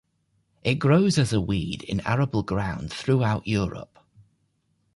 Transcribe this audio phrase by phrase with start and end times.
[0.63, 3.99] It grows as a weed in arable ground throughout Europe.